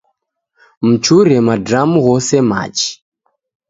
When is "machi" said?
2.49-2.91